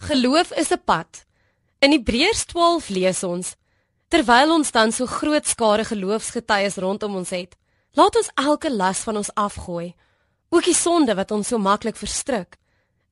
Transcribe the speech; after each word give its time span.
Geloof 0.00 0.52
is 0.52 0.70
'n 0.70 0.80
pad. 0.84 1.26
In 1.78 1.90
Hebreërs 1.90 2.44
12 2.44 2.88
lees 2.88 3.22
ons: 3.22 3.56
Terwyl 4.08 4.52
ons 4.52 4.70
dan 4.70 4.92
so 4.92 5.06
groot 5.06 5.46
skare 5.46 5.84
geloofsgetuies 5.84 6.76
rondom 6.76 7.16
ons 7.16 7.30
het, 7.30 7.56
laat 7.92 8.16
ons 8.16 8.30
elke 8.34 8.70
las 8.74 8.98
van 8.98 9.16
ons 9.16 9.34
afgooi, 9.34 9.94
ook 10.48 10.64
die 10.64 10.74
sonde 10.74 11.14
wat 11.14 11.30
ons 11.30 11.48
so 11.48 11.58
maklik 11.58 11.96
verstrik, 11.96 12.56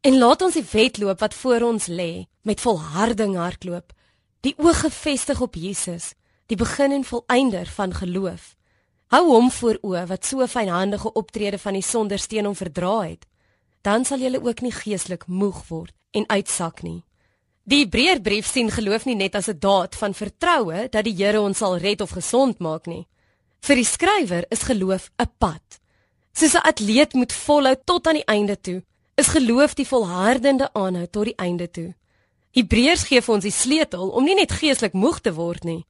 en 0.00 0.18
laat 0.18 0.42
ons 0.42 0.54
die 0.54 0.68
wedloop 0.72 1.20
wat 1.20 1.34
voor 1.34 1.60
ons 1.60 1.86
lê 1.86 2.26
met 2.42 2.60
volharding 2.60 3.37
hardloop, 3.37 3.92
die 4.40 4.54
oë 4.56 4.74
gefestig 4.74 5.40
op 5.40 5.54
Jesus, 5.54 6.14
die 6.46 6.56
begin 6.56 6.92
en 6.92 7.04
volëinder 7.04 7.66
van 7.66 7.94
geloof. 7.94 8.54
Hou 9.06 9.24
hom 9.26 9.50
voor 9.50 9.78
oë 9.82 10.06
wat 10.06 10.24
so 10.24 10.46
fynhandige 10.46 11.12
optrede 11.12 11.58
van 11.58 11.72
die 11.72 11.82
sondersteen 11.82 12.44
hom 12.44 12.54
verdra 12.54 13.00
het, 13.00 13.26
dan 13.87 14.04
sal 14.04 14.18
jy 14.18 14.34
ook 14.42 14.60
nie 14.64 14.74
geestelik 14.74 15.26
moeg 15.26 15.62
word 15.69 15.94
en 16.10 16.27
uitsak 16.27 16.82
nie. 16.82 17.05
Die 17.66 17.84
Hebreërbrief 17.84 18.46
sien 18.46 18.70
geloof 18.70 19.06
nie 19.06 19.16
net 19.19 19.34
as 19.34 19.48
'n 19.48 19.59
daad 19.59 19.95
van 19.95 20.15
vertroue 20.15 20.88
dat 20.91 21.05
die 21.05 21.16
Here 21.19 21.41
ons 21.41 21.59
sal 21.59 21.78
red 21.78 22.01
of 22.01 22.11
gesond 22.11 22.59
maak 22.59 22.87
nie. 22.87 23.06
Vir 23.61 23.77
die 23.77 23.84
skrywer 23.84 24.45
is 24.51 24.62
geloof 24.62 25.11
'n 25.19 25.30
pad. 25.38 25.80
Soos 26.33 26.55
'n 26.55 26.66
atleet 26.70 27.14
moet 27.14 27.33
volhou 27.33 27.77
tot 27.84 28.06
aan 28.06 28.14
die 28.14 28.30
einde 28.37 28.61
toe, 28.61 28.83
is 29.14 29.27
geloof 29.27 29.75
die 29.75 29.87
volhardende 29.87 30.73
aanhou 30.73 31.06
tot 31.06 31.25
die 31.25 31.37
einde 31.37 31.70
toe. 31.70 31.95
Hebreërs 32.50 33.05
gee 33.05 33.20
vir 33.20 33.34
ons 33.34 33.45
die 33.45 33.53
sleutel 33.53 34.09
om 34.09 34.25
nie 34.25 34.34
net 34.34 34.53
geestelik 34.53 34.92
moeg 34.92 35.20
te 35.20 35.33
word 35.34 35.64
nie. 35.64 35.87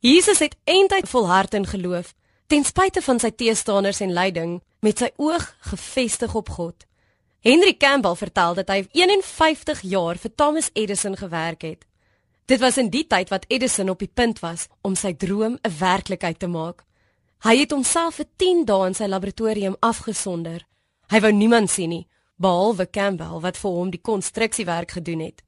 Jesus 0.00 0.38
het 0.38 0.56
eintlik 0.64 1.06
volhard 1.06 1.54
in 1.54 1.66
geloof 1.66 2.14
ten 2.46 2.64
spyte 2.64 3.02
van 3.02 3.18
sy 3.18 3.30
teestanders 3.30 4.00
en 4.00 4.12
lyding 4.12 4.62
met 4.80 4.98
sy 4.98 5.10
oog 5.16 5.56
gefestig 5.60 6.34
op 6.34 6.48
God. 6.48 6.87
Henry 7.48 7.76
Campbell 7.76 8.16
vertel 8.16 8.54
dat 8.58 8.68
hy 8.68 8.82
51 8.92 9.78
jaar 9.88 10.18
vir 10.20 10.32
Thomas 10.36 10.66
Edison 10.76 11.14
gewerk 11.16 11.62
het. 11.64 11.86
Dit 12.44 12.60
was 12.60 12.76
in 12.76 12.90
die 12.92 13.06
tyd 13.08 13.30
wat 13.32 13.46
Edison 13.48 13.88
op 13.88 14.02
die 14.04 14.10
punt 14.20 14.42
was 14.44 14.66
om 14.84 14.92
sy 14.94 15.14
droom 15.16 15.56
'n 15.56 15.72
werklikheid 15.78 16.38
te 16.38 16.46
maak. 16.46 16.84
Hy 17.40 17.56
het 17.56 17.70
homself 17.72 18.20
vir 18.20 18.26
10 18.36 18.64
dae 18.64 18.86
in 18.86 18.94
sy 18.94 19.06
laboratorium 19.08 19.76
afgesonder. 19.80 20.66
Hy 21.08 21.20
wou 21.20 21.32
niemand 21.32 21.70
sien 21.70 21.88
nie, 21.88 22.06
behalwe 22.36 22.90
Campbell 22.90 23.40
wat 23.40 23.56
vir 23.56 23.70
hom 23.70 23.90
die 23.90 24.02
konstruksiewerk 24.02 24.90
gedoen 24.90 25.20
het. 25.20 25.42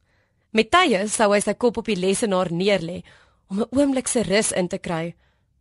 Met 0.52 0.70
tye 0.70 1.06
sou 1.08 1.32
hy 1.32 1.40
sy 1.40 1.54
kop 1.54 1.76
op 1.76 1.84
die 1.86 2.00
lesenaar 2.00 2.52
neerlê 2.52 3.02
om 3.50 3.60
'n 3.60 3.68
oomblik 3.70 4.08
se 4.08 4.22
rus 4.22 4.52
in 4.52 4.68
te 4.68 4.78
kry, 4.78 5.14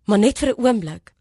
maar 0.06 0.20
net 0.20 0.40
vir 0.40 0.50
'n 0.50 0.66
oomblik. 0.66 1.14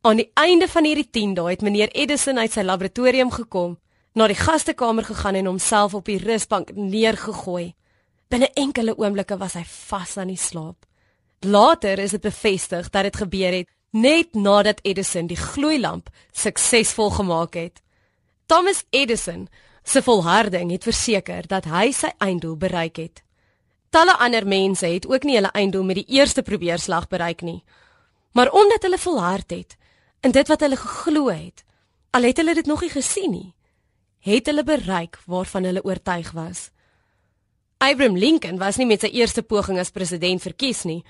Aan 0.00 0.16
die 0.16 0.30
einde 0.34 0.68
van 0.68 0.84
hierdie 0.84 1.10
10 1.10 1.34
dae 1.34 1.50
het 1.50 1.62
meneer 1.62 1.90
Edison 1.92 2.38
uit 2.38 2.52
sy 2.52 2.62
laboratorium 2.62 3.30
gekom 3.30 3.76
na 4.12 4.26
die 4.28 4.36
gastekamer 4.36 5.04
gegaan 5.04 5.34
en 5.34 5.46
homself 5.46 5.94
op 5.94 6.04
die 6.04 6.18
rusbank 6.20 6.74
neergegooi. 6.74 7.74
Binne 8.28 8.50
enkele 8.54 8.96
oomblikke 8.98 9.36
was 9.40 9.56
hy 9.56 9.64
vas 9.64 10.16
aan 10.16 10.32
die 10.32 10.40
slaap. 10.40 10.86
Later 11.40 11.98
is 11.98 12.14
dit 12.16 12.20
bevestig 12.20 12.90
dat 12.90 13.08
dit 13.08 13.16
gebeur 13.16 13.52
het 13.52 13.68
net 13.92 14.34
nadat 14.34 14.80
Edison 14.82 15.26
die 15.28 15.36
gloeilamp 15.36 16.08
suksesvol 16.32 17.10
gemaak 17.10 17.54
het. 17.54 17.82
Thomas 18.46 18.84
Edison 18.90 19.48
se 19.84 20.02
volharding 20.02 20.70
het 20.70 20.84
verseker 20.84 21.46
dat 21.46 21.66
hy 21.68 21.90
sy 21.92 22.12
einddoel 22.18 22.56
bereik 22.56 22.96
het. 22.96 23.22
Talle 23.92 24.16
ander 24.16 24.46
mense 24.48 24.86
het 24.86 25.06
ook 25.06 25.26
nie 25.28 25.36
hulle 25.36 25.52
einddoel 25.52 25.84
met 25.84 25.98
die 26.00 26.16
eerste 26.16 26.42
probeerslag 26.42 27.08
bereik 27.08 27.42
nie. 27.42 27.62
Maar 28.32 28.52
omdat 28.52 28.82
hulle 28.82 28.98
volhard 28.98 29.50
het 29.50 29.76
in 30.20 30.30
dit 30.30 30.48
wat 30.48 30.60
hulle 30.60 30.76
geglo 30.76 31.28
het, 31.28 31.64
al 32.10 32.22
het 32.22 32.36
hulle 32.36 32.54
dit 32.54 32.66
nog 32.66 32.80
nie 32.80 32.90
gesien 32.90 33.30
nie, 33.30 33.54
het 34.22 34.46
hulle 34.46 34.62
bereik 34.64 35.18
waarvan 35.26 35.66
hulle 35.66 35.82
oortuig 35.84 36.30
was. 36.32 36.70
Abraham 37.82 38.16
Lincoln 38.16 38.58
was 38.58 38.78
nie 38.78 38.86
met 38.86 39.02
sy 39.02 39.10
eerste 39.18 39.42
poging 39.42 39.80
as 39.82 39.90
president 39.90 40.42
verkies 40.42 40.84
nie, 40.86 41.00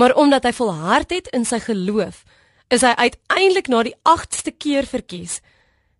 maar 0.00 0.14
omdat 0.16 0.46
hy 0.48 0.52
volhard 0.56 1.12
het 1.12 1.28
in 1.36 1.44
sy 1.44 1.58
geloof, 1.60 2.22
is 2.72 2.84
hy 2.84 2.94
uiteindelik 2.96 3.68
na 3.68 3.82
die 3.84 3.96
8ste 4.08 4.54
keer 4.56 4.88
verkies. 4.88 5.40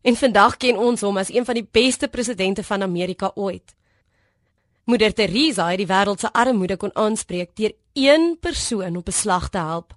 En 0.01 0.17
vandag 0.17 0.57
ken 0.63 0.79
ons 0.81 1.03
hom 1.05 1.19
as 1.21 1.33
een 1.35 1.45
van 1.45 1.59
die 1.59 1.67
beste 1.67 2.09
presidente 2.09 2.65
van 2.65 2.87
Amerika 2.87 3.33
ooit. 3.35 3.75
Moeder 4.89 5.13
Teresa 5.13 5.67
het 5.69 5.83
die 5.83 5.89
wêreld 5.91 6.23
se 6.23 6.31
armoede 6.33 6.79
kon 6.81 6.95
aanspreek 6.97 7.53
deur 7.61 7.75
een 7.93 8.39
persoon 8.41 8.97
op 8.97 9.05
beslag 9.11 9.51
te 9.53 9.59
help. 9.59 9.93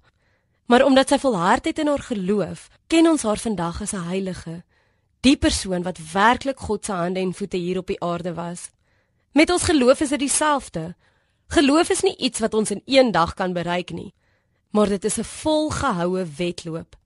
Maar 0.66 0.84
omdat 0.84 1.08
sy 1.08 1.18
volhard 1.22 1.64
het 1.64 1.78
in 1.78 1.88
haar 1.88 2.04
geloof, 2.04 2.68
ken 2.92 3.08
ons 3.08 3.22
haar 3.22 3.40
vandag 3.40 3.80
as 3.80 3.94
'n 3.94 4.04
heilige 4.08 4.64
die 5.22 5.36
persoon 5.38 5.84
wat 5.86 6.00
werklik 6.12 6.58
God 6.58 6.84
se 6.84 6.94
hande 6.98 7.20
en 7.22 7.34
voete 7.34 7.56
hier 7.56 7.78
op 7.78 7.86
die 7.86 8.00
aarde 8.02 8.34
was. 8.34 8.70
Met 9.32 9.50
ons 9.50 9.62
geloof 9.62 10.00
is 10.02 10.10
dit 10.10 10.24
dieselfde. 10.24 10.94
Geloof 11.54 11.92
is 11.94 12.02
nie 12.02 12.16
iets 12.16 12.42
wat 12.42 12.54
ons 12.54 12.70
in 12.74 12.82
een 12.86 13.12
dag 13.14 13.34
kan 13.38 13.52
bereik 13.52 13.92
nie, 13.94 14.12
maar 14.70 14.88
dit 14.88 15.04
is 15.04 15.18
'n 15.18 15.24
volgehoue 15.24 16.26
wedloop. 16.36 16.96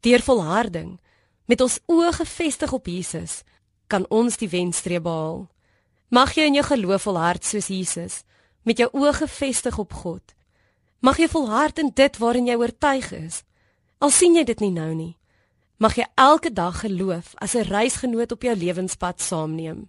Deur 0.00 0.22
volharding, 0.22 1.00
met 1.44 1.60
ons 1.60 1.80
oë 1.86 2.12
gefestig 2.12 2.72
op 2.72 2.86
Jesus, 2.86 3.42
kan 3.86 4.06
ons 4.08 4.36
die 4.36 4.48
wenstreep 4.48 5.02
behaal. 5.02 5.48
Mag 6.08 6.34
jy 6.34 6.42
in 6.42 6.54
jou 6.54 6.64
geloof 6.64 7.02
volhard 7.02 7.44
soos 7.44 7.66
Jesus, 7.66 8.22
met 8.62 8.78
jou 8.78 8.88
oë 8.92 9.12
gefestig 9.12 9.78
op 9.78 9.92
God. 9.92 10.22
Mag 11.00 11.16
jy 11.16 11.28
volhard 11.28 11.78
in 11.78 11.90
dit 11.94 12.18
waarin 12.18 12.46
jy 12.46 12.54
oortuig 12.54 13.12
is, 13.12 13.42
al 13.98 14.10
sien 14.10 14.34
jy 14.34 14.44
dit 14.44 14.60
nie 14.60 14.70
nou 14.70 14.94
nie 14.94 15.19
mag 15.80 15.94
jy 15.96 16.04
elke 16.20 16.52
dag 16.52 16.80
geloof 16.84 17.32
as 17.40 17.54
'n 17.56 17.64
reisgenoot 17.72 18.32
op 18.32 18.42
jou 18.42 18.56
lewenspad 18.56 19.20
saamneem. 19.20 19.88